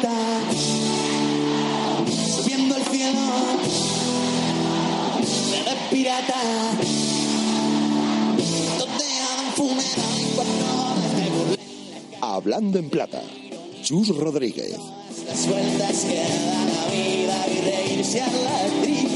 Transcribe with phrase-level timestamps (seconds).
[0.00, 0.40] plata,
[2.42, 3.20] subiendo el cielo,
[5.64, 6.40] de pirata,
[10.36, 10.64] cuando
[11.14, 11.56] de burla,
[12.20, 13.22] Hablando en plata.
[13.82, 14.76] Chus Rodríguez.
[15.26, 19.09] las sueltas que da la vida y reírse a la tristeza,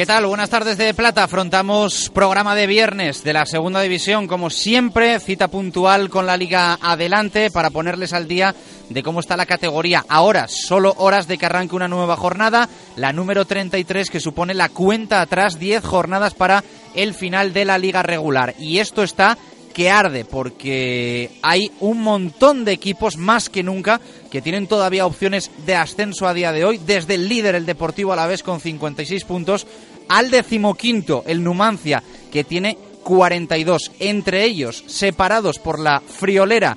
[0.00, 0.24] ¿Qué tal?
[0.24, 1.24] Buenas tardes de Plata.
[1.24, 4.28] Afrontamos programa de viernes de la segunda división.
[4.28, 8.54] Como siempre, cita puntual con la liga adelante para ponerles al día
[8.88, 10.06] de cómo está la categoría.
[10.08, 12.66] Ahora, solo horas de que arranque una nueva jornada,
[12.96, 17.76] la número 33 que supone la cuenta atrás, 10 jornadas para el final de la
[17.76, 18.54] liga regular.
[18.58, 19.36] Y esto está
[19.72, 25.50] que arde porque hay un montón de equipos más que nunca que tienen todavía opciones
[25.66, 29.66] de ascenso a día de hoy, desde el líder el Deportivo Alavés con 56 puntos
[30.10, 36.76] al decimoquinto el Numancia que tiene 42, entre ellos separados por la friolera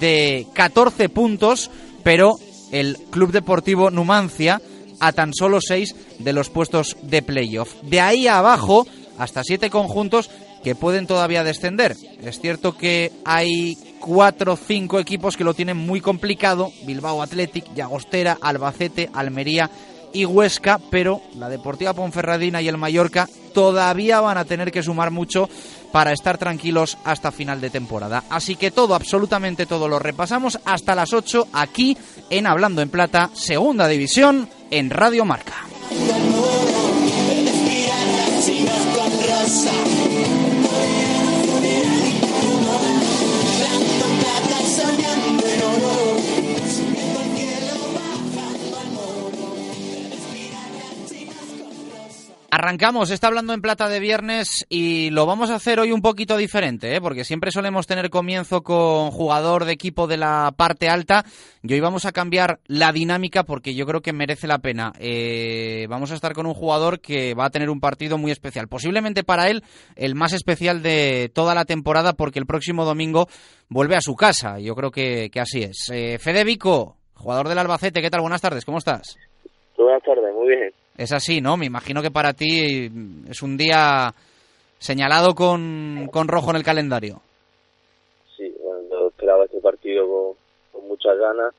[0.00, 1.70] de 14 puntos,
[2.02, 2.34] pero
[2.72, 4.60] el Club Deportivo Numancia
[5.00, 7.74] a tan solo 6 de los puestos de playoff.
[7.82, 8.86] De ahí abajo
[9.16, 10.30] hasta 7 conjuntos
[10.62, 11.96] que pueden todavía descender.
[12.22, 17.72] Es cierto que hay cuatro o cinco equipos que lo tienen muy complicado, Bilbao Athletic,
[17.74, 19.70] Llagostera, Albacete, Almería
[20.12, 25.10] y Huesca, pero la Deportiva Ponferradina y el Mallorca todavía van a tener que sumar
[25.10, 25.48] mucho
[25.92, 28.24] para estar tranquilos hasta final de temporada.
[28.30, 31.96] Así que todo, absolutamente todo lo repasamos hasta las 8 aquí
[32.30, 35.71] en Hablando en Plata, Segunda División en Radio Marca.
[52.54, 56.36] Arrancamos, está hablando en plata de viernes y lo vamos a hacer hoy un poquito
[56.36, 57.00] diferente, ¿eh?
[57.00, 61.24] porque siempre solemos tener comienzo con jugador de equipo de la parte alta
[61.62, 64.92] y hoy vamos a cambiar la dinámica porque yo creo que merece la pena.
[65.00, 68.68] Eh, vamos a estar con un jugador que va a tener un partido muy especial,
[68.68, 69.62] posiblemente para él
[69.96, 73.28] el más especial de toda la temporada porque el próximo domingo
[73.70, 75.88] vuelve a su casa, yo creo que, que así es.
[75.90, 78.20] Eh, Fede Vico, jugador del Albacete, ¿qué tal?
[78.20, 79.16] Buenas tardes, ¿cómo estás?
[79.78, 80.81] Buenas tardes, muy bien.
[80.96, 81.56] Es así, ¿no?
[81.56, 82.90] Me imagino que para ti
[83.28, 84.12] es un día
[84.78, 87.22] señalado con, con rojo en el calendario.
[88.36, 90.36] Sí, bueno, yo esperaba este partido con,
[90.72, 91.54] con muchas ganas.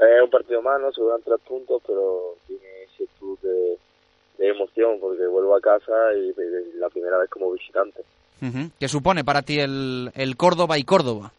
[0.00, 0.92] Es un partido más, ¿no?
[0.92, 3.76] Se dan tres puntos, pero tiene ese plus de,
[4.38, 8.02] de emoción porque vuelvo a casa y es la primera vez como visitante.
[8.78, 11.32] ¿Qué supone para ti el, el Córdoba y Córdoba?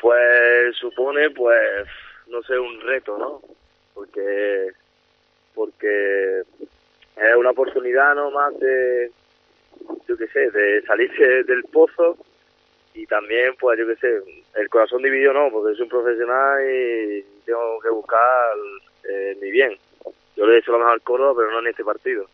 [0.00, 1.86] Pues supone, pues,
[2.28, 3.40] no sé, un reto, ¿no?
[3.94, 4.72] Porque
[5.58, 6.42] porque
[7.16, 9.10] es una oportunidad no más de,
[10.06, 12.16] yo qué sé, de salirse del pozo
[12.94, 17.24] y también, pues, yo qué sé, el corazón dividido no, porque soy un profesional y
[17.44, 18.54] tengo que buscar
[19.10, 19.76] eh, mi bien.
[20.36, 22.26] Yo le he hecho lo mejor al Córdoba, pero no en este partido.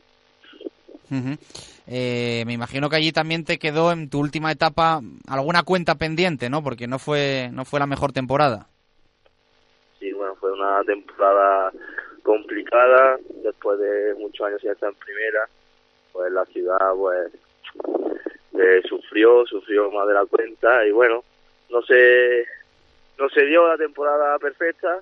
[1.10, 1.38] Ujú.
[1.86, 6.50] Eh, me imagino que allí también te quedó en tu última etapa alguna cuenta pendiente,
[6.50, 6.62] ¿no?
[6.62, 8.68] Porque no fue, no fue la mejor temporada.
[9.98, 11.72] Sí, bueno, fue una temporada
[12.24, 15.46] complicada, después de muchos años sin estar en primera,
[16.10, 17.30] pues la ciudad pues
[18.58, 21.22] eh, sufrió, sufrió más de la cuenta y bueno,
[21.70, 22.46] no se,
[23.18, 25.00] no se dio la temporada perfecta,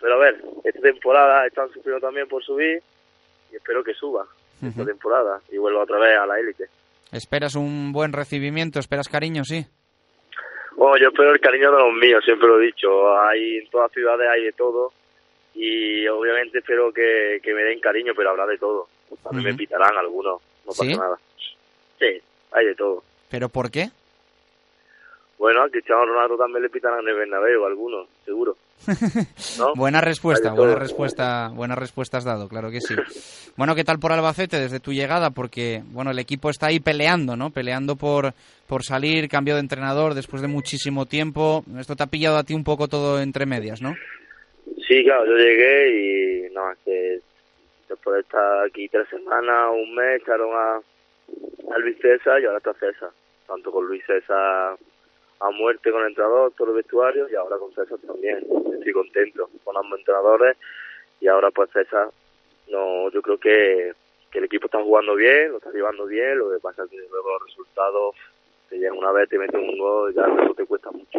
[0.00, 2.80] pero a ver, esta temporada están sufriendo también por subir
[3.52, 4.26] y espero que suba
[4.62, 6.66] esta temporada y vuelva otra vez a la élite.
[7.12, 8.78] ¿Esperas un buen recibimiento?
[8.78, 9.44] ¿Esperas cariño?
[9.44, 9.66] Sí.
[10.76, 13.18] Bueno, yo espero el cariño de los míos, siempre lo he dicho.
[13.18, 14.92] Hay en todas ciudades hay de todo
[15.56, 18.88] y obviamente espero que, que me den cariño, pero habrá de todo.
[19.22, 19.52] También Ujú.
[19.52, 20.96] me pitarán algunos, no pasa ¿Sí?
[20.96, 21.16] nada.
[21.98, 22.22] Sí,
[22.52, 23.02] hay de todo.
[23.30, 23.90] ¿Pero por qué?
[25.38, 28.56] Bueno, a Cristiano Ronaldo también le pitarán en el Bernabéu, algunos, seguro.
[29.58, 29.74] ¿No?
[29.74, 30.66] Buena respuesta, de todo.
[30.66, 32.94] buena respuesta, buena respuesta has dado, claro que sí.
[33.56, 35.30] Bueno, ¿qué tal por Albacete desde tu llegada?
[35.30, 37.48] Porque, bueno, el equipo está ahí peleando, ¿no?
[37.48, 38.34] Peleando por,
[38.66, 41.64] por salir, cambio de entrenador después de muchísimo tiempo.
[41.78, 43.94] Esto te ha pillado a ti un poco todo entre medias, ¿no?
[44.86, 47.20] Sí, claro, yo llegué y no, es que
[47.88, 52.58] después de estar aquí tres semanas, un mes, echaron a, a Luis César y ahora
[52.58, 53.10] está César.
[53.46, 54.76] Tanto con Luis César
[55.40, 58.46] a muerte con el entrenador, todo el vestuario y ahora con César también.
[58.78, 60.56] Estoy contento con ambos entrenadores
[61.20, 62.08] y ahora pues César,
[62.70, 63.92] no, yo creo que,
[64.30, 66.96] que el equipo está jugando bien, lo está llevando bien, lo que pasa es que
[66.96, 68.14] luego los resultados
[68.68, 71.18] te llegan una vez, te meten un gol, ya eso te cuesta mucho.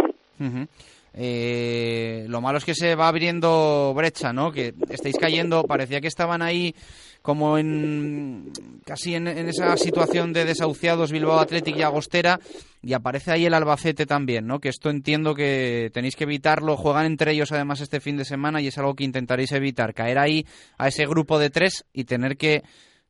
[1.20, 4.52] Eh, lo malo es que se va abriendo brecha, ¿no?
[4.52, 6.76] Que estáis cayendo, parecía que estaban ahí
[7.24, 8.52] como en
[8.86, 12.40] casi en, esa situación de desahuciados Bilbao Athletic y Agostera
[12.84, 14.60] y aparece ahí el Albacete también, ¿no?
[14.60, 18.62] Que esto entiendo que tenéis que evitarlo, juegan entre ellos además este fin de semana
[18.62, 20.46] y es algo que intentaréis evitar, caer ahí
[20.78, 22.62] a ese grupo de tres y tener que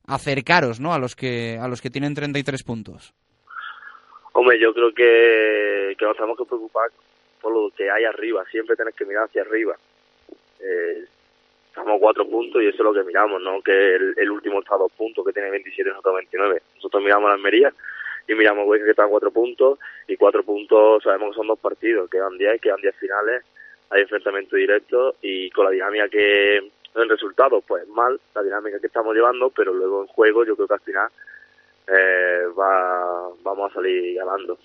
[0.07, 0.93] acercaros, ¿no?
[0.93, 3.13] A los que a los que tienen 33 puntos.
[4.31, 6.89] Hombre, yo creo que, que nos tenemos que preocupar
[7.41, 9.75] por lo que hay arriba, siempre tenés que mirar hacia arriba.
[10.59, 11.05] Eh,
[11.67, 14.79] estamos cuatro puntos y eso es lo que miramos, no que el, último está a
[14.79, 16.61] dos puntos, que tiene 27 y nosotros 29.
[16.75, 17.73] Nosotros miramos a la Almería
[18.27, 21.59] y miramos Huesca que está a cuatro puntos y cuatro puntos sabemos que son dos
[21.59, 23.43] partidos, quedan 10, quedan 10 finales,
[23.89, 28.87] hay enfrentamiento directo y con la dinámica que en resultados, pues mal, la dinámica que
[28.87, 31.09] estamos llevando, pero luego en juego yo creo que al final
[31.87, 34.57] eh, va, vamos a salir ganando.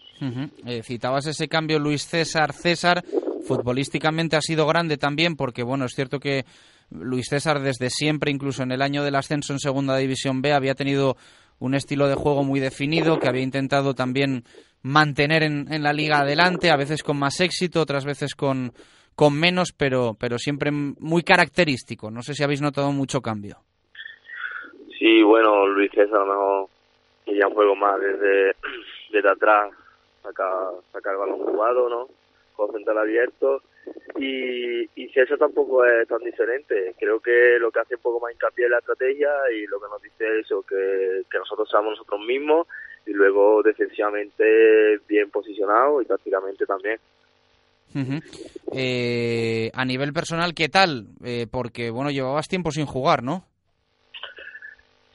[0.67, 2.53] Eh, citabas ese cambio Luis César.
[2.53, 3.03] César
[3.47, 6.45] futbolísticamente ha sido grande también porque bueno es cierto que
[6.91, 10.75] Luis César desde siempre incluso en el año del ascenso en segunda división B había
[10.75, 11.17] tenido
[11.59, 14.45] un estilo de juego muy definido que había intentado también
[14.83, 18.73] mantener en, en la liga adelante a veces con más éxito otras veces con
[19.15, 22.11] con menos pero pero siempre muy característico.
[22.11, 23.59] No sé si habéis notado mucho cambio.
[24.99, 26.71] Sí, bueno, Luis César a lo mejor
[27.25, 28.55] quería un juego más desde,
[29.13, 29.71] desde atrás,
[30.23, 32.09] sacar sacar el balón jugado, ¿no?
[32.55, 33.63] Con central abierto.
[34.17, 36.95] Y, y César tampoco es tan diferente.
[36.99, 39.89] Creo que lo que hace un poco más hincapié es la estrategia y lo que
[39.89, 42.69] nos dice es eso, que, que nosotros seamos nosotros mismos
[43.07, 46.99] y luego defensivamente bien posicionados y tácticamente también.
[48.73, 51.09] Eh, a nivel personal, ¿qué tal?
[51.25, 53.45] Eh, porque, bueno, llevabas tiempo sin jugar, ¿no?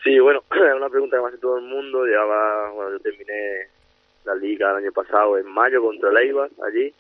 [0.08, 2.06] Sí, bueno, es una pregunta que me hace todo el mundo.
[2.06, 3.68] Llevaba, bueno, yo terminé
[4.24, 6.94] la liga el año pasado en mayo contra el Eibar, allí.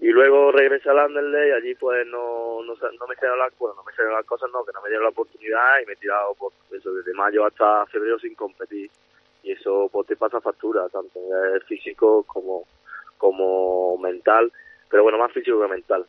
[0.00, 3.76] Y luego regresé al Anderlecht y allí pues no, no, no me salieron las bueno,
[3.76, 5.96] no me salieron las cosas, no, que no me dieron la oportunidad y me he
[5.96, 8.90] tirado por eso desde mayo hasta febrero sin competir.
[9.42, 12.64] Y eso pues te pasa factura, tanto en físico como,
[13.18, 14.50] como mental,
[14.88, 16.06] pero bueno, más físico que mental.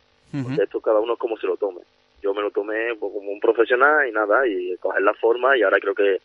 [0.57, 1.81] Esto cada uno es como se lo tome.
[2.21, 5.63] Yo me lo tomé pues, como un profesional y nada, y coger la forma y
[5.63, 6.17] ahora creo que,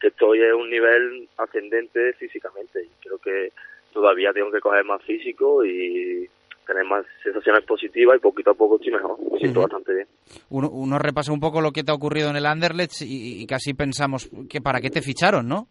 [0.00, 3.52] que estoy en un nivel ascendente físicamente y creo que
[3.92, 6.28] todavía tengo que coger más físico y
[6.66, 10.06] tener más sensaciones positivas y poquito a poco estoy mejor, me siento bastante bien.
[10.50, 13.46] Uno, uno repasa un poco lo que te ha ocurrido en el Anderlecht y, y
[13.46, 15.68] casi pensamos que para qué te ficharon, ¿no?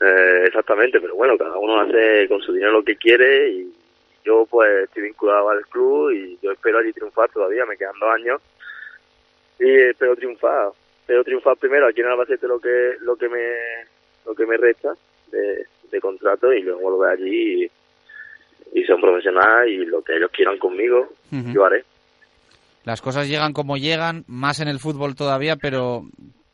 [0.00, 3.72] Eh, exactamente, pero bueno, cada uno hace con su dinero lo que quiere y
[4.24, 8.10] yo pues estoy vinculado al club y yo espero allí triunfar todavía, me quedan dos
[8.14, 8.42] años
[9.58, 10.70] y espero triunfar,
[11.00, 13.44] espero triunfar primero aquí en Albacete lo que lo que me
[14.24, 14.94] lo que me resta
[15.30, 17.70] de, de contrato y luego volver allí y,
[18.74, 21.84] y ser un profesional y lo que ellos quieran conmigo yo haré.
[22.84, 26.02] Las cosas llegan como llegan, más en el fútbol todavía, pero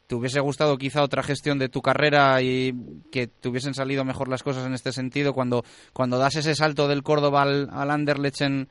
[0.06, 2.72] ¿te hubiese gustado quizá otra gestión de tu carrera y
[3.10, 6.88] que te hubiesen salido mejor las cosas en este sentido cuando, cuando das ese salto
[6.88, 8.68] del Córdoba al, al Anderlecht en,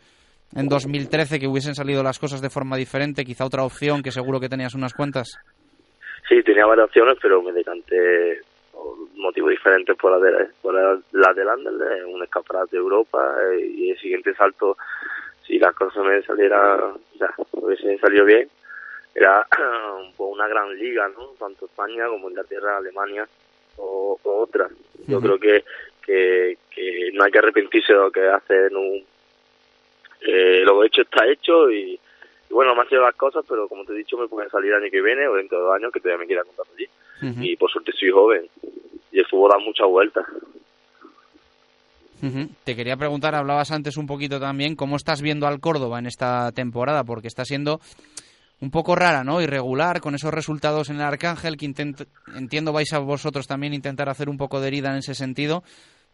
[0.55, 4.39] en 2013, que hubiesen salido las cosas de forma diferente, quizá otra opción, que seguro
[4.39, 5.37] que tenías unas cuantas?
[6.27, 8.41] Sí, tenía varias opciones, pero me decanté
[8.71, 13.35] por motivos diferentes por la de por la, la del Anderlecht, un escaparate de Europa
[13.53, 14.77] eh, y el siguiente salto,
[15.45, 18.47] si las cosas me salieran, o sea, hubiesen salido bien,
[19.13, 19.45] era
[20.17, 21.33] poco una gran liga, ¿no?
[21.39, 23.27] Tanto España como Inglaterra, Alemania
[23.77, 24.71] o, o otras.
[25.07, 25.63] Yo creo que,
[26.05, 29.05] que, que no hay que arrepentirse de lo que hace en un...
[30.21, 31.93] eh, lo hecho está hecho y,
[32.49, 34.71] y bueno, me han sido las cosas, pero como te he dicho, me pueden salir
[34.71, 36.87] el año que viene o dentro de dos años que todavía me quiera contar allí.
[37.43, 38.47] Y por suerte soy joven
[39.11, 40.25] y el fútbol da muchas vueltas.
[42.63, 46.51] Te quería preguntar, hablabas antes un poquito también, ¿cómo estás viendo al Córdoba en esta
[46.51, 47.03] temporada?
[47.03, 47.79] Porque está siendo
[48.59, 49.41] un poco rara, ¿no?
[49.41, 54.07] Irregular, con esos resultados en el Arcángel, que intent- entiendo vais a vosotros también intentar
[54.07, 55.63] hacer un poco de herida en ese sentido,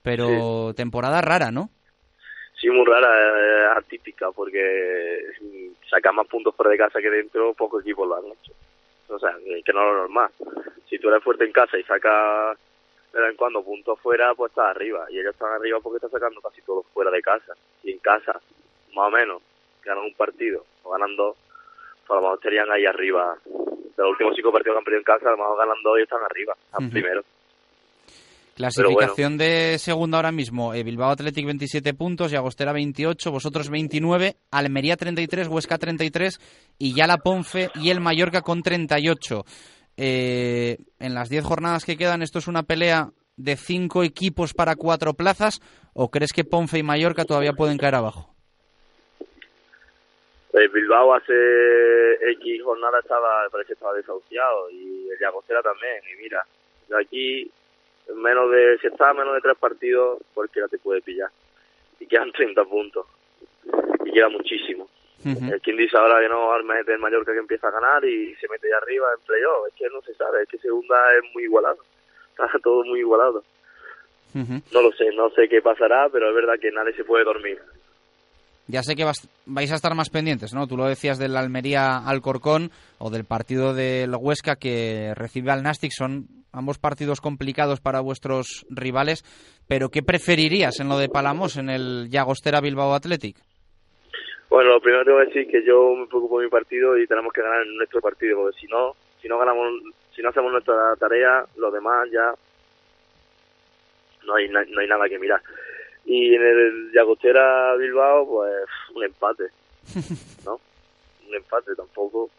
[0.02, 1.70] pero temporada rara, ¿no?
[2.60, 5.24] Sí, muy rara, eh, atípica, porque
[5.90, 8.54] sacar más puntos fuera de casa que dentro, pocos equipos lo han hecho.
[9.10, 10.32] O sea, que que no es lo normal.
[10.90, 12.58] Si tú eres fuerte en casa y sacas
[13.14, 15.06] de vez en cuando puntos fuera, pues estás arriba.
[15.10, 17.54] Y ellos están arriba porque están sacando casi todos fuera de casa.
[17.84, 18.40] Y en casa,
[18.94, 19.42] más o menos,
[19.84, 21.38] ganan un partido o ganan dos,
[22.06, 23.38] pues a lo mejor estarían ahí arriba.
[23.46, 26.00] De los últimos cinco partidos que han perdido en casa, a lo mejor ganan dos
[26.00, 27.24] y están arriba, están primero.
[28.58, 30.74] Clasificación de segunda ahora mismo.
[30.74, 36.40] eh, Bilbao Athletic 27 puntos, Llagostera 28, vosotros 29, Almería 33, Huesca 33
[36.80, 39.46] y ya la Ponfe y el Mallorca con 38.
[39.96, 44.76] Eh, en las 10 jornadas que quedan, ¿esto es una pelea de cinco equipos para
[44.76, 45.62] cuatro plazas
[45.94, 48.34] o crees que Ponfe y Mallorca todavía pueden caer abajo?
[50.54, 51.34] El Bilbao hace
[52.32, 56.02] X jornada estaba, parece que estaba desahuciado y el Llagostera también.
[56.12, 56.44] Y mira,
[57.00, 57.52] aquí,
[58.16, 61.30] menos de, si está a menos de tres partidos, cualquiera te puede pillar.
[62.00, 63.06] Y quedan 30 puntos.
[64.06, 64.90] Y queda muchísimo.
[65.26, 65.54] Ujú.
[65.54, 68.36] Eh, ¿Quién dice ahora que no al mes del Mallorca que empieza a ganar y
[68.36, 69.68] se mete allá arriba en playoff?
[69.68, 71.78] Es que no se sabe, es que segunda es muy igualado.
[72.32, 73.44] Está todo muy igualado.
[74.72, 77.60] No lo sé, no sé qué pasará, pero es verdad que nadie se puede dormir.
[78.68, 80.68] Ya sé que vas- vais a estar más pendientes, ¿no?
[80.68, 85.92] Tú lo decías del Almería Alcorcón o del partido del Huesca que recibe al Nastic.
[85.92, 89.24] Son ambos partidos complicados para vuestros rivales.
[89.68, 93.38] Pero ¿qué preferirías en lo de Palamos, en el Llagostera Bilbao Athletic?
[94.50, 97.32] Bueno, lo primero tengo que decir que yo me preocupo de mi partido y tenemos
[97.34, 99.66] que ganar nuestro partido, porque si no, si no ganamos,
[100.16, 102.34] si no hacemos nuestra tarea, los demás ya
[104.26, 105.42] no hay, no hay nada que mirar.
[106.10, 108.54] Y en el Llagostera Bilbao, pues
[108.96, 109.44] un empate,
[110.46, 110.54] ¿no?
[111.28, 112.30] Un empate tampoco.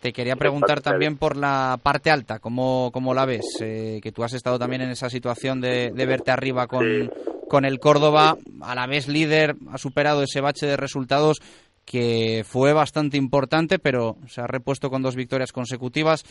[0.00, 3.46] Te quería preguntar también por la parte alta, ¿cómo, cómo la ves?
[3.60, 7.10] Eh, que tú has estado también en esa situación de, de verte arriba con, Sí.
[7.48, 11.38] con el Córdoba, a la vez líder, ha superado ese bache de resultados
[11.84, 16.24] que fue bastante importante, pero se ha repuesto con dos victorias consecutivas.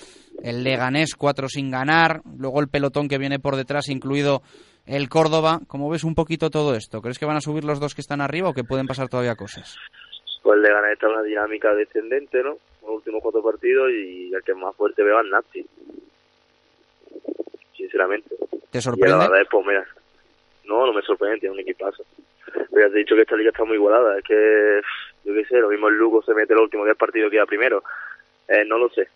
[0.44, 4.42] El Leganés, cuatro sin ganar, luego el pelotón que viene por detrás, incluido
[4.86, 5.60] el Córdoba.
[5.68, 7.02] ¿Cómo ves un poquito todo esto?
[7.02, 9.36] ¿Crees que van a subir los dos que están arriba o que pueden pasar todavía
[9.36, 9.78] cosas?
[10.44, 12.58] Pues le gané esta una dinámica descendente, ¿no?
[12.82, 15.66] Los últimos cuatro partidos y el que más fuerte veo es Nati.
[17.76, 18.30] Sinceramente.
[18.72, 19.18] ¿Te Y la sorprende?
[19.18, 19.86] verdad es, pues mira,
[20.66, 22.04] no, no me sorprende, tiene un equipazo.
[22.46, 24.82] Pero ya te he dicho que esta liga está muy igualada, es que,
[25.26, 27.46] yo qué sé, lo mismo el Lugo se mete el último 10 partidos que queda
[27.46, 27.84] primero.
[28.48, 29.08] Eh, no lo sé,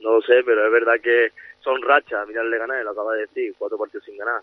[0.00, 3.22] no lo sé, pero es verdad que son rachas, mira el Leganés, lo acaba de
[3.22, 4.42] decir, cuatro partidos sin ganar.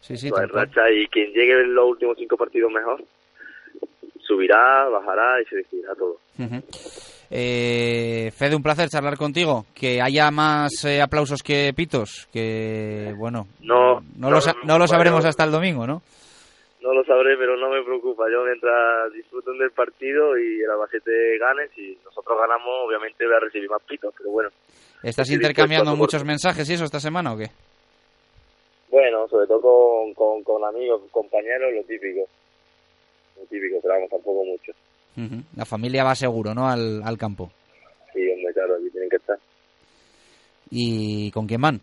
[0.00, 0.48] Sí, sí, es cual.
[0.48, 3.02] racha y quien llegue en los últimos cinco partidos mejor,
[4.20, 6.16] subirá, bajará y se decidirá todo.
[6.38, 6.62] Ujú.
[7.30, 9.66] Eh, Fede, un placer charlar contigo.
[9.74, 12.28] Que haya más eh, aplausos que pitos.
[12.32, 16.02] Que, bueno, No, no, no, lo, no lo sabremos hasta el domingo, ¿no?
[16.82, 18.24] No lo sabré, pero no me preocupa.
[18.32, 23.40] Yo mientras disfruten del partido y el Albacete gane, si nosotros ganamos, obviamente voy a
[23.40, 24.48] recibir más pitos, pero bueno.
[25.02, 26.26] ¿Estás intercambiando muchos soportar.
[26.26, 27.50] mensajes y eso esta semana o qué?
[28.90, 32.26] Bueno, sobre todo con, con, con amigos, compañeros, lo típico.
[33.38, 34.72] Lo típico, pero vamos, tampoco mucho.
[35.16, 35.42] Ujú.
[35.56, 36.68] La familia va seguro, ¿no?
[36.68, 37.50] Al, al campo.
[38.12, 39.38] Sí, hombre, claro, aquí tienen que estar.
[40.70, 41.80] ¿Y con quién van?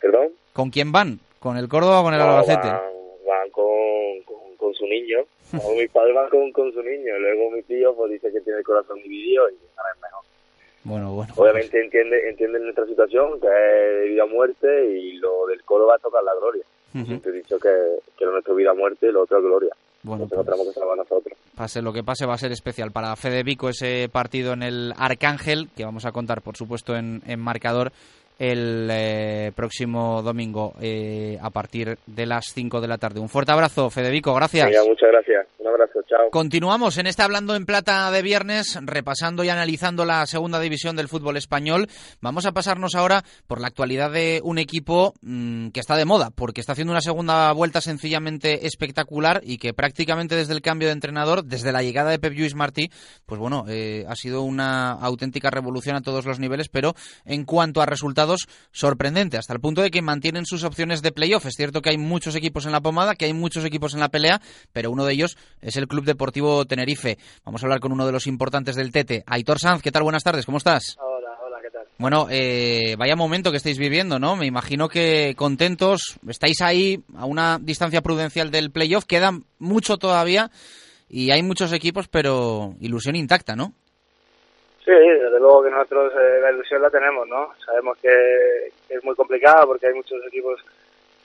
[0.00, 0.28] ¿Perdón?
[0.52, 1.18] ¿Con quién van?
[1.38, 2.68] ¿Con el Córdoba o con el No, Albacete?
[2.68, 2.80] Van,
[3.26, 5.18] van con, con, con su niño.
[5.52, 7.18] Mis padres van con, con su niño.
[7.18, 10.24] Luego mi tío pues dice que tiene el corazón dividido y ahora es mejor.
[10.84, 11.32] Bueno, bueno.
[11.36, 15.86] Obviamente entiende entiende nuestra situación, que es de vida o muerte, y lo del coro
[15.86, 16.64] va a tocar la gloria.
[16.94, 17.06] Ujú.
[17.06, 17.70] Siempre he dicho que,
[18.16, 19.74] que lo nuestro vida o muerte y lo otro es gloria.
[20.02, 21.38] Bueno, pues, tenemos que salvar a nosotros.
[21.56, 24.92] pase lo que pase, va a ser especial para Fede Vico ese partido en el
[24.98, 27.90] Arcángel, que vamos a contar, por supuesto, en, en marcador
[28.38, 33.20] el eh, próximo domingo eh, a partir de las 5 de la tarde.
[33.20, 34.66] Un fuerte abrazo, Fede Vico, gracias.
[34.66, 35.46] Venga, muchas gracias.
[35.64, 36.30] Un abrazo, chao.
[36.30, 41.08] Continuamos en este Hablando en Plata de viernes, repasando y analizando la segunda división del
[41.08, 41.88] fútbol español.
[42.20, 46.28] Vamos a pasarnos ahora por la actualidad de un equipo mm, que está de moda,
[46.28, 50.92] porque está haciendo una segunda vuelta sencillamente espectacular y que prácticamente desde el cambio de
[50.92, 52.90] entrenador, desde la llegada de Pep Lluís Martí,
[53.24, 56.92] pues bueno, eh, ha sido una auténtica revolución a todos los niveles, pero
[57.24, 61.46] en cuanto a resultados, sorprendente, hasta el punto de que mantienen sus opciones de playoff.
[61.46, 64.10] Es cierto que hay muchos equipos en la pomada, que hay muchos equipos en la
[64.10, 64.42] pelea,
[64.74, 67.16] pero uno de ellos es el Club Deportivo Tenerife.
[67.44, 69.82] Vamos a hablar con uno de los importantes del Tete, Aitor Sanz.
[69.82, 70.02] ¿Qué tal?
[70.02, 70.96] Buenas tardes, ¿cómo estás?
[71.00, 71.86] Hola, hola, ¿qué tal?
[71.98, 74.36] Bueno, eh, vaya momento que estáis viviendo, ¿no?
[74.36, 80.50] Me imagino que contentos, estáis ahí a una distancia prudencial del playoff, queda mucho todavía
[81.08, 83.72] y hay muchos equipos, pero ilusión intacta, ¿no?
[84.84, 87.54] Sí, desde luego que nosotros eh, la ilusión la tenemos, ¿no?
[87.64, 88.10] Sabemos que,
[88.86, 90.60] que es muy complicado porque hay muchos equipos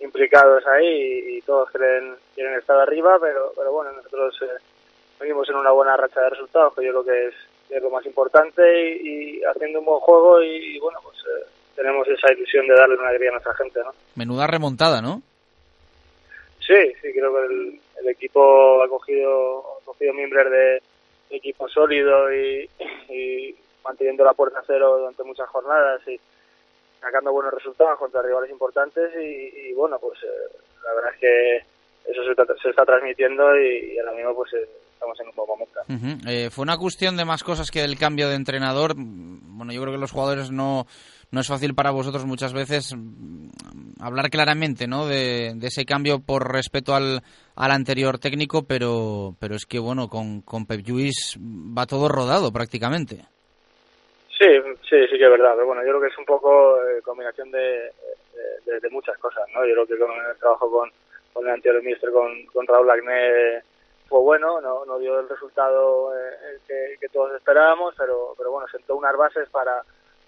[0.01, 4.61] implicados ahí y, y todos quieren, quieren estar arriba, pero, pero bueno, nosotros eh,
[5.19, 7.35] venimos en una buena racha de resultados, que yo creo que es,
[7.67, 11.17] que es lo más importante y, y haciendo un buen juego y, y, bueno, pues
[11.17, 13.91] eh, tenemos esa ilusión de darle una alegría a nuestra gente, ¿no?
[14.15, 15.21] Menuda remontada, ¿no?
[16.59, 20.81] Sí, sí, creo que el, el equipo ha cogido, ha cogido miembros de,
[21.31, 22.67] equipo sólido y,
[23.09, 26.19] y manteniendo la puerta a cero durante muchas jornadas y,
[26.99, 32.11] sacando buenos resultados contra rivales importantes y, y bueno, pues eh, la verdad es que
[32.11, 35.35] eso se está, se está transmitiendo y, y ahora mismo pues eh, estamos en un
[35.35, 35.79] buen momento.
[36.27, 38.93] Eh, fue una cuestión de más cosas que del cambio de entrenador.
[38.97, 40.85] Bueno, yo creo que los jugadores no,
[41.31, 43.49] no es fácil para vosotros muchas veces mm,
[44.01, 45.07] hablar claramente ¿no?
[45.07, 47.21] de, de ese cambio por respeto al,
[47.55, 52.51] al anterior técnico, pero, pero es que bueno, con, con Pep Lluís va todo rodado
[52.51, 53.25] prácticamente.
[54.37, 54.45] Sí,
[54.89, 55.53] sí, sí que es verdad.
[55.55, 57.91] Pero bueno, yo creo que es un poco eh, combinación de,
[58.65, 59.65] de, muchas cosas, ¿no?
[59.65, 60.91] Yo creo que con el trabajo con,
[61.33, 63.63] con el anterior ministro, con, con Raúl Agné,
[64.07, 68.67] fue bueno, no, no dio el resultado eh, que, que todos esperábamos, pero, pero bueno,
[68.67, 69.83] sentó unas bases para,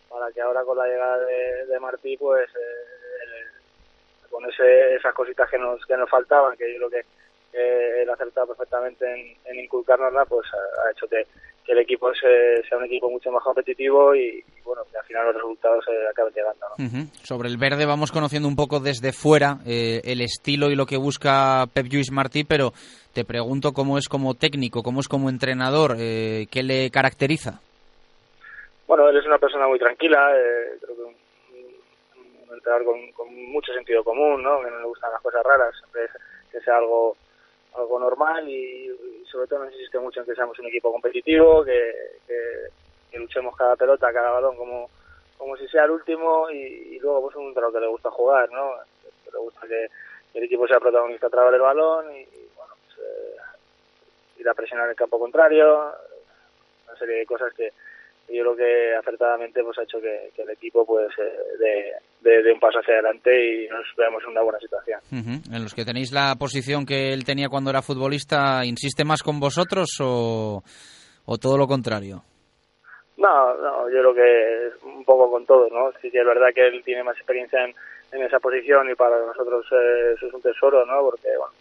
[0.09, 2.85] para que ahora con la llegada de, de Martí, pues eh,
[3.23, 7.05] el- con ese, esas cositas que nos, que nos faltaban, que yo creo que,
[8.45, 11.25] perfectamente en, en inculcárnosla, pues ha, ha hecho que,
[11.65, 15.05] que el equipo se- sea un equipo mucho más competitivo y, y, bueno, que al
[15.05, 16.65] final los resultados se acaben llegando.
[17.23, 20.97] Sobre el verde vamos conociendo un poco desde fuera eh, el estilo y lo que
[20.97, 22.73] busca Pep Lluís Martí, pero
[23.13, 27.59] te pregunto cómo es como técnico, cómo es como entrenador, eh, qué le caracteriza.
[28.87, 33.11] Bueno, él es una persona muy tranquila, eh, creo que un, un- un entrenador con,
[33.13, 34.61] con mucho sentido común, ¿no?
[34.61, 37.15] Que no le gustan las cosas raras, siempre es- que sea algo
[37.75, 38.89] algo normal y,
[39.31, 41.93] sobre todo nos insiste mucho en que seamos un equipo competitivo, que,
[43.13, 44.89] luchemos cada pelota, cada balón como
[45.37, 48.75] como si sea el último y, luego pues un entrenador que le gusta jugar, ¿no?
[49.31, 49.87] Le gusta que,
[50.31, 53.35] que el equipo sea protagonista a través del balón y, y, bueno, pues, eh,
[54.37, 55.93] ir a presionar el campo contrario,
[56.87, 57.71] una serie de cosas que,
[58.29, 62.43] y yo creo que acertadamente pues ha hecho que, que el equipo pues eh, de,
[62.43, 64.99] de, un paso hacia adelante y nos veamos en una buena situación.
[65.11, 69.39] En los que tenéis la posición que él tenía cuando era futbolista, ¿insiste más con
[69.39, 70.63] vosotros o,
[71.25, 72.23] o todo lo contrario?
[73.17, 75.91] No, no, yo creo que es un poco con todo, ¿no?
[76.01, 77.75] Sí que es verdad que él tiene más experiencia en,
[78.11, 81.01] en esa posición y para nosotros eh, eso es un tesoro, ¿no?
[81.01, 81.53] Porque, bueno,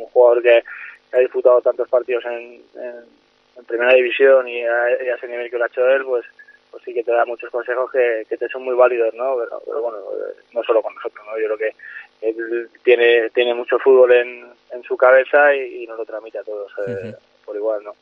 [0.00, 0.62] un jugador que,
[1.10, 3.17] que ha disputado tantos partidos en, en,
[3.58, 6.24] en primera división y a, y a ese nivel que lo ha hecho él, pues
[6.70, 9.36] pues sí que te da muchos consejos que, que te son muy válidos, ¿no?
[9.38, 11.38] Pero, pero bueno, eh, no solo con nosotros, ¿no?
[11.40, 15.96] Yo creo que él tiene tiene mucho fútbol en, en su cabeza y, y nos
[15.98, 17.92] lo transmite a todos eh, por igual, ¿no?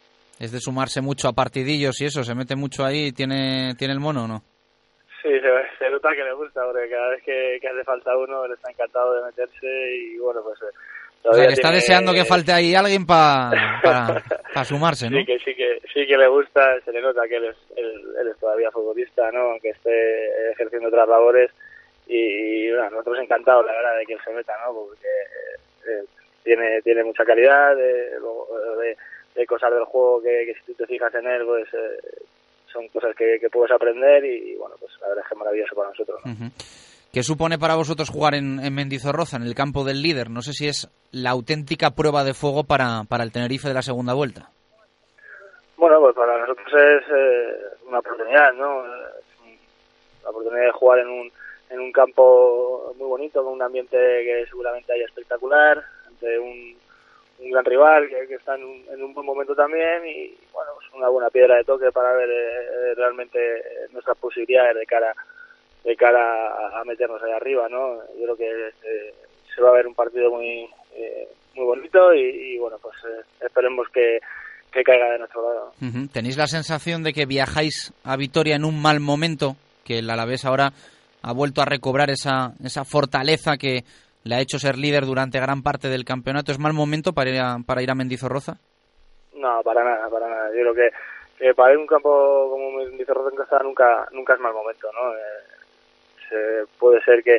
[0.40, 4.00] Es de sumarse mucho a partidillos y eso, se mete mucho ahí, ¿tiene, tiene el
[4.00, 4.42] mono o no?
[5.22, 8.44] Sí, se, se nota que le gusta, porque cada vez que, que hace falta uno,
[8.44, 10.60] él está encantado de meterse y bueno, pues...
[10.62, 10.74] eh,
[11.28, 13.50] O sea, todavía que está tiene- deseando que falte ahí alguien pa-
[13.82, 14.22] para
[14.54, 15.18] pa sumarse, ¿no?
[15.18, 17.92] Sí que, sí, que, sí que le gusta, se le nota que él es, él,
[18.20, 19.40] él es todavía futbolista, ¿no?
[19.52, 21.50] Aunque esté ejerciendo otras labores
[22.06, 24.72] y, y, bueno, nosotros encantados, la verdad, de que él se meta, ¿no?
[24.74, 25.08] Porque
[25.88, 26.04] eh,
[26.44, 28.96] tiene, tiene mucha calidad, de, de,
[29.34, 32.24] de cosas del juego que, que si tú te fijas en él, pues eh,
[32.72, 35.74] son cosas que, que puedes aprender y, bueno, pues la verdad es que es maravilloso
[35.74, 36.20] para nosotros.
[37.16, 40.28] ¿Qué supone para vosotros jugar en, en Mendizorroza, en el campo del líder?
[40.28, 43.80] No sé si es la auténtica prueba de fuego para, para el Tenerife de la
[43.80, 44.50] segunda vuelta.
[45.78, 47.56] Bueno, pues para nosotros es eh,
[47.88, 48.80] una oportunidad, ¿no?
[48.80, 49.58] Un-
[50.24, 51.32] la oportunidad de jugar en un,
[51.70, 56.76] en un campo muy bonito, con un ambiente que seguramente haya espectacular, ante un,
[57.38, 60.92] un gran rival que, está en un, en un buen momento también y, bueno, es
[60.92, 65.14] una buena piedra de toque para ver eh, realmente eh, nuestras posibilidades de cara
[65.86, 67.94] de cara a, a meternos ahí arriba, ¿no?
[68.18, 69.14] Yo creo que eh,
[69.54, 73.22] se va a ver un partido muy eh, muy bonito y, y, bueno, pues eh,
[73.40, 74.18] esperemos que,
[74.72, 75.72] que caiga de nuestro lado.
[76.12, 79.56] ¿Tenéis la sensación de que viajáis a Vitoria en un mal momento?
[79.84, 80.72] Que el Alavés ahora
[81.22, 83.84] ha vuelto a recobrar esa, esa fortaleza que
[84.24, 86.50] le ha hecho ser líder durante gran parte del campeonato.
[86.50, 88.58] ¿Es mal momento para ir a, para ir a Mendizorroza?
[89.34, 90.48] No, para nada, para nada.
[90.48, 90.90] Yo creo que,
[91.38, 94.88] que para ir a un campo como dice en casa nunca, nunca es mal momento,
[94.92, 95.14] ¿no?
[95.14, 95.55] Eh,
[96.28, 97.38] se- puede ser que,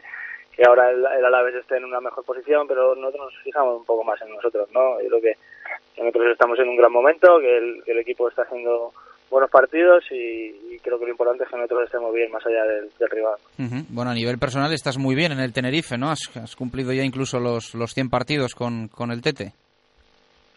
[0.56, 3.86] que ahora el, el Alavés esté en una mejor posición, pero nosotros nos fijamos un
[3.86, 5.00] poco más en nosotros, ¿no?
[5.02, 5.34] Yo creo que,
[5.97, 8.93] nosotros estamos en un gran momento, que el, que el equipo está haciendo
[9.30, 10.15] buenos partidos y,
[10.71, 13.36] y creo que lo importante es que nosotros estemos bien más allá del, del rival.
[13.89, 16.10] Bueno, a nivel personal estás muy bien en el Tenerife, ¿no?
[16.12, 19.54] Has, has cumplido ya incluso los, los 100 partidos con, con el Tete.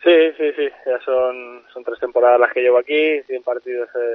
[0.04, 0.68] Sí, sí, sí.
[0.86, 4.14] Ya son, son tres temporadas las que llevo aquí, 100 partidos eh,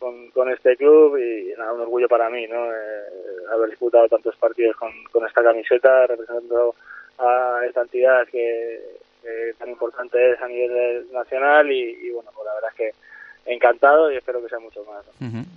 [0.00, 2.66] con, con este club y nada, un orgullo para mí, ¿no?
[2.66, 3.04] Eh,
[3.52, 6.74] haber disputado tantos partidos con, con esta camiseta, representando
[7.18, 8.80] a esta entidad que,
[9.22, 13.52] que tan importante es a nivel nacional y, y bueno, pues la verdad es que
[13.52, 15.04] encantado y espero que sea mucho más.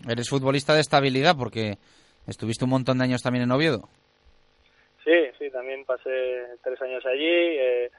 [0.10, 1.78] Eres futbolista de estabilidad porque
[2.28, 3.88] estuviste un montón de años también en Oviedo.
[5.04, 7.92] Sí, sí, también pasé tres años allí, eh,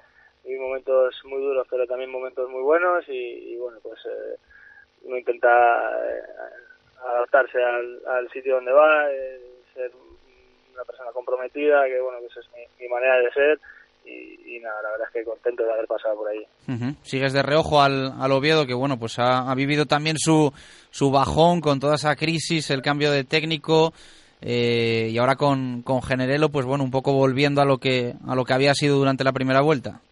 [0.58, 4.36] momentos muy duros, pero también momentos muy buenos y, y bueno, pues eh,
[5.04, 6.22] uno intenta eh,
[7.06, 9.40] adaptarse al, sitio donde va, eh,
[9.74, 9.90] ser
[11.12, 12.46] comprometida, que bueno, que esa es
[12.80, 13.60] mi, manera de ser
[14.04, 16.46] y, nada, la verdad es que contento de haber pasado por ahí.
[17.02, 20.52] Sigues de reojo al, al, Oviedo, que bueno, pues ha, ha, vivido también su,
[20.90, 23.92] su bajón con toda esa crisis, el cambio de técnico.
[24.46, 28.34] Eh, y ahora con, con Generelo, pues bueno, un poco volviendo a lo que a
[28.34, 30.02] lo que había sido durante la primera vuelta.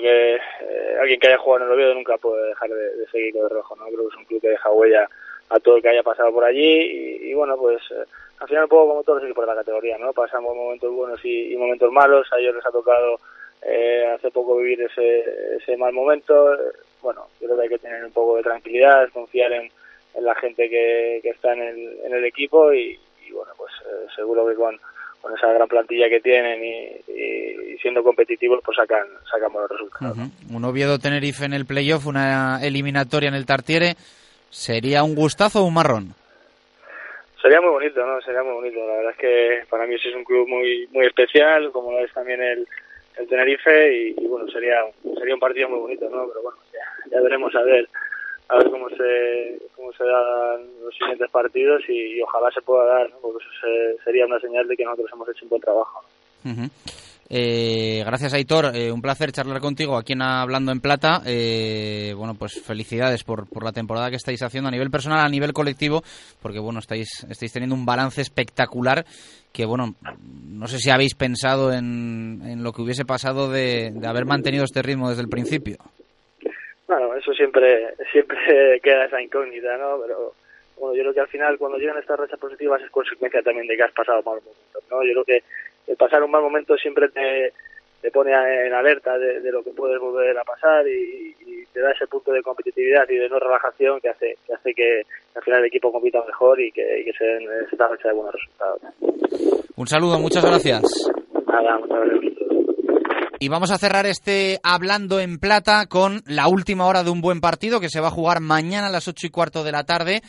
[0.00, 3.34] Que eh, alguien que haya jugado en el Oviedo nunca puede dejar de, de seguir
[3.34, 3.86] de rojo, ¿no?
[3.86, 5.08] Creo que es un club que deja huella
[5.48, 8.04] a todo el que haya pasado por allí y, bueno, pues eh,
[8.40, 10.12] al final un poco como todos los equipos la categoría, ¿no?
[10.12, 13.20] Pasamos momentos buenos y, momentos malos, a ellos les ha tocado
[13.62, 16.56] eh, hace poco vivir ese, ese mal momento,
[17.02, 19.70] bueno, yo creo que hay que tener un poco de tranquilidad, confiar en,
[20.18, 24.06] la gente que, que está en el, en el equipo y, y bueno, pues eh,
[24.16, 24.80] seguro que con,
[25.20, 29.70] con esa gran plantilla que tienen y, y, y siendo competitivos pues sacan, sacan buenos
[29.70, 30.16] resultados.
[30.16, 30.56] Uh -huh.
[30.56, 33.94] Un Oviedo Tenerife en el playoff, una eliminatoria en el Tartiere,
[34.50, 36.14] ¿sería un gustazo o un marrón?
[37.42, 38.20] Sería muy bonito, ¿no?
[38.22, 38.78] Sería muy bonito.
[38.86, 42.04] La verdad es que para mí sí es un club muy muy especial, como lo
[42.04, 42.66] es también el,
[43.18, 44.82] el Tenerife y, y, bueno, sería
[45.18, 46.26] sería un partido muy bonito, ¿no?
[46.28, 47.88] Pero bueno, ya, ya veremos a ver
[48.48, 53.10] a ver cómo se cómo se dan los siguientes partidos y, ojalá se pueda dar,
[53.20, 56.04] porque eso se, sería una señal de que nosotros hemos hecho un buen trabajo.
[56.44, 56.68] Uh.
[57.28, 61.22] Eh, gracias Aitor, eh, un placer charlar contigo aquí en Hablando en Plata.
[61.26, 65.28] Eh, bueno, pues felicidades por, por, la temporada que estáis haciendo a nivel personal, a
[65.28, 66.04] nivel colectivo,
[66.40, 69.04] porque bueno, estáis, estáis teniendo un balance espectacular
[69.52, 69.94] que bueno,
[70.48, 74.64] no sé si habéis pensado en, en lo que hubiese pasado de, de haber mantenido
[74.64, 75.78] este ritmo desde el principio.
[76.86, 80.00] Bueno, eso siempre, siempre queda esa incógnita, ¿no?
[80.00, 80.34] Pero
[80.78, 83.76] bueno, yo creo que al final cuando llegan estas rachas positivas es consecuencia también de
[83.76, 85.02] que has pasado malos momentos, ¿no?
[85.02, 85.42] Yo creo que
[85.86, 87.52] el pasar un mal momento siempre te,
[88.02, 91.80] te pone en alerta de, de, lo que puede volver a pasar y, y, te
[91.80, 95.02] da ese punto de competitividad y de no relajación que hace que hace que
[95.34, 98.14] al final el equipo compita mejor y que, y que se den esta racha de
[98.14, 98.80] buenos resultados.
[99.76, 100.82] Un saludo, muchas gracias.
[101.46, 102.45] Nada, muchas gracias.
[103.38, 107.42] Y vamos a cerrar este Hablando en Plata con la última hora de un buen
[107.42, 110.22] partido que se va a jugar mañana a las ocho y cuarto de la tarde.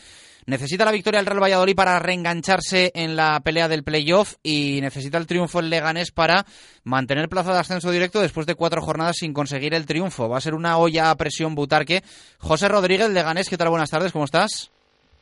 [0.44, 5.16] Necesita la victoria el Real Valladolid para reengancharse en la pelea del playoff y necesita
[5.16, 6.44] el triunfo el Leganés para
[6.84, 10.28] mantener plaza de ascenso directo después de cuatro jornadas sin conseguir el triunfo.
[10.28, 12.02] Va a ser una olla a presión butarque.
[12.38, 13.70] José Rodríguez, Leganés, ¿qué tal?
[13.70, 14.70] Buenas tardes, ¿cómo estás?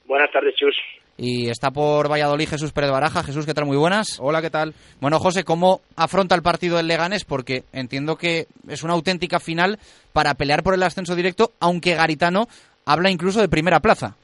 [0.06, 0.74] Buenas tardes, Chus.
[1.18, 3.22] Y está por Valladolid Jesús Pérez Baraja.
[3.22, 3.64] Jesús, ¿qué tal?
[3.64, 4.18] Muy buenas.
[4.18, 4.74] Hola, ¿qué tal?
[5.00, 7.24] Bueno, José, ¿cómo afronta el partido el Leganés?
[7.24, 9.78] Porque entiendo que es una auténtica final
[10.12, 12.48] para pelear por el ascenso directo, aunque Garitano
[12.84, 14.16] habla incluso de primera plaza.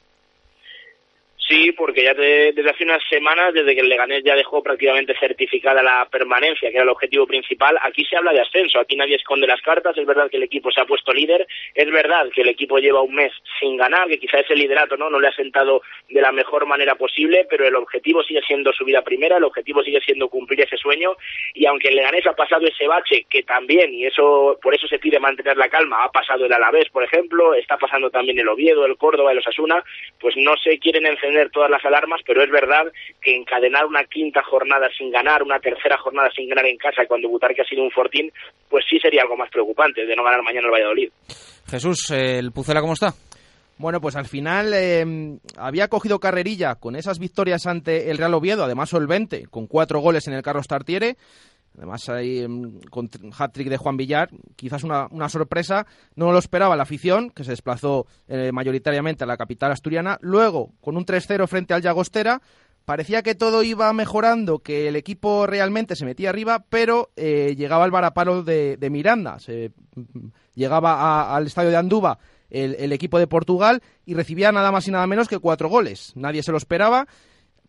[1.45, 5.83] Sí, porque ya desde hace unas semanas, desde que el Leganés ya dejó prácticamente certificada
[5.83, 9.45] la permanencia, que era el objetivo principal, aquí se habla de ascenso, aquí nadie esconde
[9.45, 12.47] las cartas, es verdad que el equipo se ha puesto líder, es verdad que el
[12.47, 15.81] equipo lleva un mes sin ganar, que quizá ese liderato no, no le ha sentado
[16.09, 19.83] de la mejor manera posible, pero el objetivo sigue siendo subir a primera, el objetivo
[19.83, 21.17] sigue siendo cumplir ese sueño,
[21.53, 24.97] y aunque el Leganés ha pasado ese bache, que también, y eso por eso se
[24.97, 28.85] pide mantener la calma, ha pasado el Alavés, por ejemplo, está pasando también el Oviedo,
[28.85, 29.83] el Córdoba, el Osasuna,
[30.21, 32.91] pues no se quieren encender todas las alarmas, pero es verdad
[33.21, 37.29] que encadenar una quinta jornada sin ganar, una tercera jornada sin ganar en casa, cuando
[37.29, 38.31] Butarque ha sido un fortín,
[38.69, 41.09] pues sí sería algo más preocupante de no ganar mañana el Valladolid.
[41.69, 43.13] Jesús, ¿el Pucela cómo está?
[43.77, 45.03] Bueno, pues al final eh,
[45.57, 50.27] había cogido carrerilla con esas victorias ante el Real Oviedo, además solvente, con cuatro goles
[50.27, 51.17] en el Carlos Tartiere.
[51.77, 52.45] Además, ahí
[52.89, 55.87] con hat-trick de Juan Villar, quizás una, una, sorpresa.
[56.15, 60.17] No lo esperaba la afición, que se desplazó eh, mayoritariamente a la capital asturiana.
[60.21, 62.41] Luego, con un 3-0 frente al Llagostera,
[62.85, 67.85] parecía que todo iba mejorando, que el equipo realmente se metía arriba, pero eh, llegaba
[67.85, 69.39] el varapalo de, de Miranda.
[69.39, 69.71] Se,
[70.53, 74.87] llegaba a, al estadio de Anduba el, el equipo de Portugal y recibía nada más
[74.87, 76.13] y nada menos que cuatro goles.
[76.15, 77.07] Nadie se lo esperaba.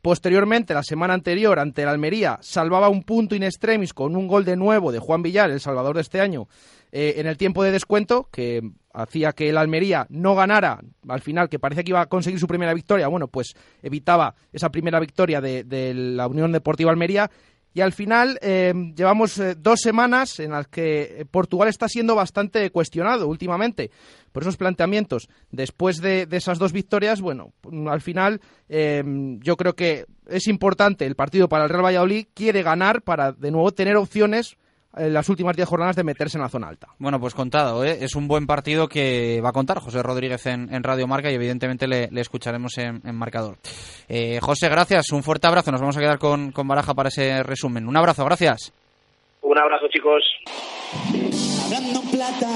[0.05, 4.45] Posteriormente, la semana anterior, ante el Almería, salvaba un punto in extremis con un gol
[4.45, 6.47] de nuevo de Juan Villar, el salvador de este año,
[6.93, 8.61] eh, en el tiempo de descuento, que
[8.93, 12.47] hacía que el Almería no ganara, al final, que parecía que iba a conseguir su
[12.47, 17.31] primera victoria, bueno, pues evitaba esa primera victoria de, la Unión Deportiva Almería.
[17.73, 22.71] Y al final eh, llevamos eh, dos semanas en las que Portugal está siendo bastante
[22.71, 23.91] cuestionado últimamente
[24.35, 25.29] por esos planteamientos.
[25.53, 27.53] Después de, de esas dos victorias, bueno,
[27.89, 29.01] al final eh,
[29.39, 32.27] yo creo que es importante el partido para el Real Valladolid.
[32.35, 34.57] Quiere ganar para de nuevo tener opciones
[34.97, 36.89] en las últimas 10 jornadas de meterse en la zona alta.
[36.99, 37.99] Bueno, pues contado, ¿eh?
[38.01, 41.35] es un buen partido que va a contar José Rodríguez en, en Radio Marca y
[41.35, 43.59] evidentemente le, le escucharemos en, en marcador.
[44.09, 47.41] Eh, José, gracias, un fuerte abrazo, nos vamos a quedar con, con Baraja para ese
[47.45, 47.87] resumen.
[47.87, 48.73] Un abrazo, gracias.
[49.43, 50.25] Un abrazo, chicos.
[51.65, 52.49] Hablando plata,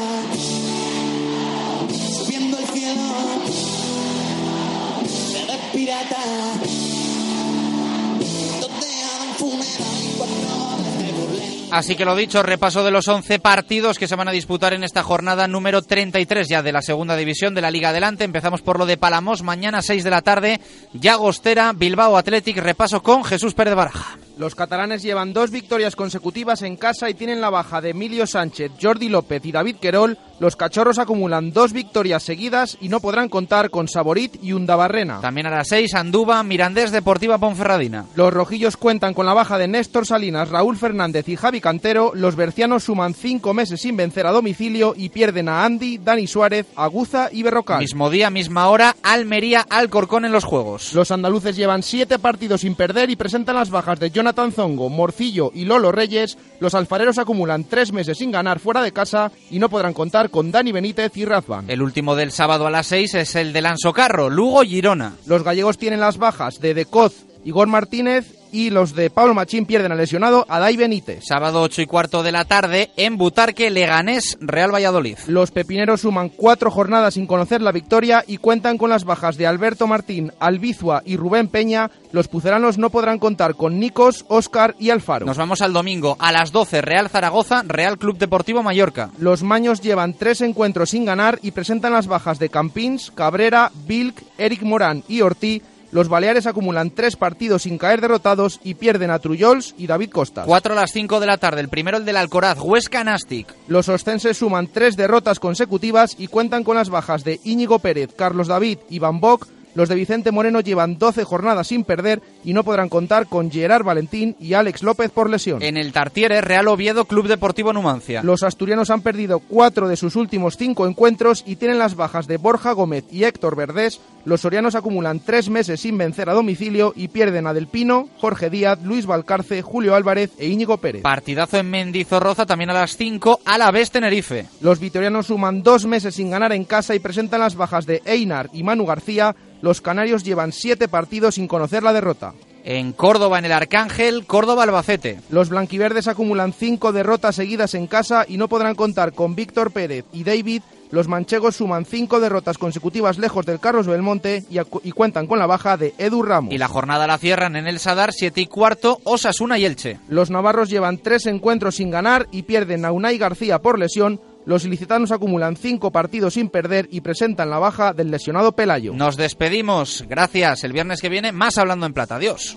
[11.70, 14.84] Así que lo dicho, repaso de los 11 partidos que se van a disputar en
[14.84, 18.24] esta jornada número 33 ya de la segunda división de la Liga Adelante.
[18.24, 20.60] Empezamos por lo de Palamos, mañana 6 de la tarde,
[20.94, 24.18] Llagostera, Bilbao Athletic, repaso con Jesús Pérez Baraja.
[24.38, 28.72] Los catalanes llevan dos victorias consecutivas en casa y tienen la baja de Emilio Sánchez,
[28.80, 33.70] Jordi López y David Querol los cachorros acumulan dos victorias seguidas y no podrán contar
[33.70, 35.20] con Saborit y Undabarrena.
[35.20, 38.06] También a las 6, Anduba, Mirandés, Deportiva Ponferradina.
[38.14, 42.12] Los rojillos cuentan con la baja de Néstor Salinas, Raúl Fernández y Javi Cantero.
[42.14, 46.66] Los bercianos suman cinco meses sin vencer a domicilio y pierden a Andy, Dani Suárez,
[46.76, 47.80] Aguza y Berrocal.
[47.80, 50.94] Mismo día, misma hora, Almería, Alcorcón en los juegos.
[50.94, 55.50] Los andaluces llevan siete partidos sin perder y presentan las bajas de Jonathan Zongo, Morcillo
[55.52, 56.38] y Lolo Reyes.
[56.60, 60.50] Los alfareros acumulan tres meses sin ganar fuera de casa y no podrán contar con
[60.50, 61.68] Dani Benítez y Razvan.
[61.68, 65.14] El último del sábado a las 6 es el de Lansocarro, Lugo Girona.
[65.26, 69.92] Los gallegos tienen las bajas de Decoz, Igor Martínez y los de Pablo Machín pierden
[69.92, 71.24] al lesionado Adai Benítez.
[71.26, 75.18] Sábado 8 y cuarto de la tarde en Butarque, Leganés, Real Valladolid.
[75.26, 79.46] Los pepineros suman cuatro jornadas sin conocer la victoria y cuentan con las bajas de
[79.46, 81.90] Alberto Martín, Albizua y Rubén Peña.
[82.12, 85.26] Los puceranos no podrán contar con Nicos, Óscar y Alfaro.
[85.26, 89.10] Nos vamos al domingo a las 12, Real Zaragoza, Real Club Deportivo Mallorca.
[89.18, 94.22] Los maños llevan tres encuentros sin ganar y presentan las bajas de Campins, Cabrera, Vilk,
[94.38, 99.18] Eric Morán y Ortiz los Baleares acumulan tres partidos sin caer derrotados y pierden a
[99.18, 100.46] Trullols y David Costas.
[100.46, 103.54] 4 a las 5 de la tarde, el primero el del Alcoraz, Huesca Nastic.
[103.68, 108.48] Los ostenses suman tres derrotas consecutivas y cuentan con las bajas de Íñigo Pérez, Carlos
[108.48, 109.46] David y Van Bock,
[109.78, 113.84] los de Vicente Moreno llevan 12 jornadas sin perder y no podrán contar con Gerard
[113.84, 115.62] Valentín y Alex López por lesión.
[115.62, 118.24] En el Tartiere, Real Oviedo, Club Deportivo Numancia.
[118.24, 122.38] Los asturianos han perdido cuatro de sus últimos cinco encuentros y tienen las bajas de
[122.38, 124.00] Borja Gómez y Héctor Verdés.
[124.24, 128.50] Los sorianos acumulan tres meses sin vencer a domicilio y pierden a Del Pino, Jorge
[128.50, 131.02] Díaz, Luis Valcarce, Julio Álvarez e Íñigo Pérez.
[131.02, 134.46] Partidazo en Mendizorroza también a las 5, a la vez Tenerife.
[134.60, 138.50] Los vitorianos suman dos meses sin ganar en casa y presentan las bajas de Einar
[138.52, 142.34] y Manu García los canarios llevan siete partidos sin conocer la derrota.
[142.64, 145.20] En Córdoba, en el Arcángel, Córdoba Albacete.
[145.30, 150.04] Los blanquiverdes acumulan cinco derrotas seguidas en casa y no podrán contar con Víctor Pérez
[150.12, 150.62] y David.
[150.90, 155.46] Los manchegos suman cinco derrotas consecutivas lejos del Carlos Belmonte y, y cuentan con la
[155.46, 156.52] baja de Edu Ramos.
[156.52, 159.98] Y la jornada la cierran en el Sadar, siete y cuarto, Osasuna y Elche.
[160.08, 164.64] Los navarros llevan tres encuentros sin ganar y pierden a Unai García por lesión, los
[164.64, 168.94] ilicitanos acumulan cinco partidos sin perder y presentan la baja del lesionado Pelayo.
[168.94, 170.06] Nos despedimos.
[170.08, 170.64] Gracias.
[170.64, 172.16] El viernes que viene, más hablando en plata.
[172.16, 172.56] Adiós.